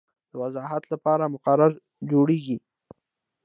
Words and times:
د 0.29 0.31
وضاحت 0.43 0.83
لپاره 0.93 1.31
مقرره 1.33 1.77
جوړیږي. 2.11 2.57